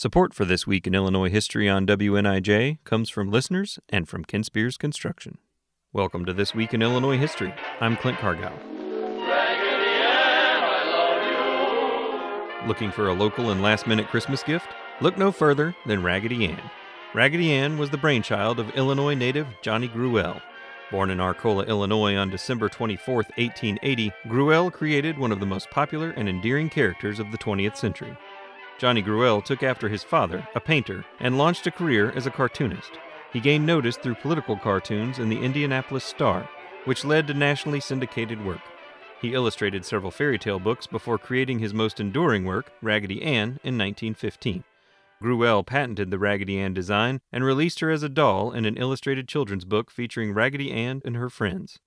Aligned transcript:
Support 0.00 0.32
for 0.32 0.44
This 0.44 0.64
Week 0.64 0.86
in 0.86 0.94
Illinois 0.94 1.28
History 1.28 1.68
on 1.68 1.84
WNIJ 1.84 2.78
comes 2.84 3.10
from 3.10 3.32
listeners 3.32 3.80
and 3.88 4.08
from 4.08 4.24
Ken 4.24 4.44
Spears 4.44 4.76
Construction. 4.76 5.38
Welcome 5.92 6.24
to 6.26 6.32
This 6.32 6.54
Week 6.54 6.72
in 6.72 6.82
Illinois 6.82 7.18
History. 7.18 7.52
I'm 7.80 7.96
Clint 7.96 8.16
Cargow. 8.18 8.52
Looking 12.68 12.92
for 12.92 13.08
a 13.08 13.12
local 13.12 13.50
and 13.50 13.60
last 13.60 13.88
minute 13.88 14.06
Christmas 14.06 14.44
gift? 14.44 14.68
Look 15.00 15.18
no 15.18 15.32
further 15.32 15.74
than 15.84 16.04
Raggedy 16.04 16.46
Ann. 16.46 16.70
Raggedy 17.12 17.50
Ann 17.50 17.76
was 17.76 17.90
the 17.90 17.98
brainchild 17.98 18.60
of 18.60 18.70
Illinois 18.76 19.14
native 19.14 19.48
Johnny 19.62 19.88
Gruelle. 19.88 20.40
Born 20.92 21.10
in 21.10 21.18
Arcola, 21.18 21.64
Illinois 21.64 22.14
on 22.14 22.30
December 22.30 22.68
24, 22.68 23.14
1880, 23.16 24.12
Gruelle 24.28 24.72
created 24.72 25.18
one 25.18 25.32
of 25.32 25.40
the 25.40 25.46
most 25.46 25.68
popular 25.70 26.10
and 26.10 26.28
endearing 26.28 26.70
characters 26.70 27.18
of 27.18 27.32
the 27.32 27.38
20th 27.38 27.76
century. 27.76 28.16
Johnny 28.78 29.02
Gruelle 29.02 29.44
took 29.44 29.64
after 29.64 29.88
his 29.88 30.04
father, 30.04 30.46
a 30.54 30.60
painter, 30.60 31.04
and 31.18 31.36
launched 31.36 31.66
a 31.66 31.70
career 31.70 32.12
as 32.12 32.26
a 32.26 32.30
cartoonist. 32.30 32.92
He 33.32 33.40
gained 33.40 33.66
notice 33.66 33.96
through 33.96 34.14
political 34.14 34.56
cartoons 34.56 35.18
in 35.18 35.28
the 35.28 35.40
Indianapolis 35.40 36.04
Star, 36.04 36.48
which 36.84 37.04
led 37.04 37.26
to 37.26 37.34
nationally 37.34 37.80
syndicated 37.80 38.44
work. 38.44 38.60
He 39.20 39.34
illustrated 39.34 39.84
several 39.84 40.12
fairy 40.12 40.38
tale 40.38 40.60
books 40.60 40.86
before 40.86 41.18
creating 41.18 41.58
his 41.58 41.74
most 41.74 41.98
enduring 41.98 42.44
work, 42.44 42.72
Raggedy 42.80 43.20
Ann, 43.20 43.58
in 43.64 43.76
1915. 43.76 44.62
Gruelle 45.20 45.66
patented 45.66 46.12
the 46.12 46.18
Raggedy 46.18 46.60
Ann 46.60 46.72
design 46.72 47.20
and 47.32 47.44
released 47.44 47.80
her 47.80 47.90
as 47.90 48.04
a 48.04 48.08
doll 48.08 48.52
in 48.52 48.64
an 48.64 48.76
illustrated 48.76 49.26
children's 49.26 49.64
book 49.64 49.90
featuring 49.90 50.32
Raggedy 50.32 50.70
Ann 50.70 51.02
and 51.04 51.16
her 51.16 51.28
friends. 51.28 51.80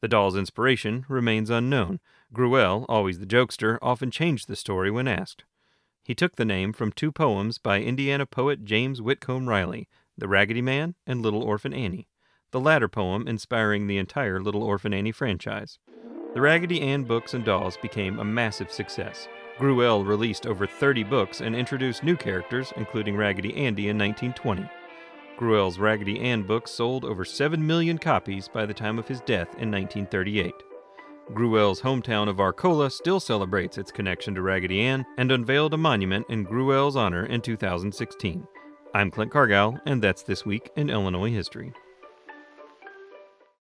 The 0.00 0.08
doll's 0.08 0.36
inspiration 0.36 1.04
remains 1.08 1.50
unknown. 1.50 2.00
Gruelle, 2.32 2.86
always 2.88 3.18
the 3.18 3.26
jokester, 3.26 3.78
often 3.82 4.10
changed 4.10 4.48
the 4.48 4.56
story 4.56 4.90
when 4.90 5.06
asked. 5.06 5.44
He 6.08 6.14
took 6.14 6.36
the 6.36 6.46
name 6.46 6.72
from 6.72 6.90
two 6.90 7.12
poems 7.12 7.58
by 7.58 7.82
Indiana 7.82 8.24
poet 8.24 8.64
James 8.64 9.02
Whitcomb 9.02 9.46
Riley, 9.46 9.90
The 10.16 10.26
Raggedy 10.26 10.62
Man 10.62 10.94
and 11.06 11.20
Little 11.20 11.42
Orphan 11.42 11.74
Annie, 11.74 12.08
the 12.50 12.58
latter 12.58 12.88
poem 12.88 13.28
inspiring 13.28 13.86
the 13.86 13.98
entire 13.98 14.40
Little 14.40 14.62
Orphan 14.62 14.94
Annie 14.94 15.12
franchise. 15.12 15.78
The 16.32 16.40
Raggedy 16.40 16.80
Ann 16.80 17.04
books 17.04 17.34
and 17.34 17.44
dolls 17.44 17.76
became 17.76 18.18
a 18.18 18.24
massive 18.24 18.72
success. 18.72 19.28
Gruelle 19.58 20.02
released 20.02 20.46
over 20.46 20.66
30 20.66 21.04
books 21.04 21.42
and 21.42 21.54
introduced 21.54 22.02
new 22.02 22.16
characters, 22.16 22.72
including 22.78 23.14
Raggedy 23.14 23.54
Andy 23.54 23.90
in 23.90 23.98
1920. 23.98 24.66
Gruelle's 25.38 25.78
Raggedy 25.78 26.20
Ann 26.20 26.42
books 26.42 26.70
sold 26.70 27.04
over 27.04 27.26
7 27.26 27.66
million 27.66 27.98
copies 27.98 28.48
by 28.48 28.64
the 28.64 28.72
time 28.72 28.98
of 28.98 29.08
his 29.08 29.20
death 29.20 29.48
in 29.58 29.70
1938. 29.70 30.54
Gruelle's 31.34 31.82
hometown 31.82 32.26
of 32.26 32.40
Arcola 32.40 32.90
still 32.90 33.20
celebrates 33.20 33.76
its 33.76 33.92
connection 33.92 34.34
to 34.34 34.40
Raggedy 34.40 34.80
Ann 34.80 35.04
and 35.18 35.30
unveiled 35.30 35.74
a 35.74 35.76
monument 35.76 36.24
in 36.30 36.42
Gruelle's 36.42 36.96
honor 36.96 37.26
in 37.26 37.42
2016. 37.42 38.46
I'm 38.94 39.10
Clint 39.10 39.30
Cargow, 39.30 39.78
and 39.84 40.00
that's 40.00 40.22
This 40.22 40.46
Week 40.46 40.70
in 40.76 40.88
Illinois 40.88 41.30
History. 41.30 41.74